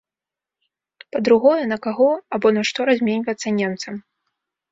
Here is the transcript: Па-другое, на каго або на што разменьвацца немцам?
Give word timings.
Па-другое, 1.15 1.59
на 1.73 1.77
каго 1.85 2.09
або 2.37 2.47
на 2.55 2.61
што 2.69 2.79
разменьвацца 2.89 3.47
немцам? 3.61 3.93